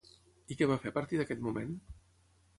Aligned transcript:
I 0.55 0.57
què 0.61 0.67
va 0.71 0.77
fer 0.85 0.89
a 0.95 0.95
partir 0.95 1.21
d'aquest 1.21 1.45
moment? 1.51 1.79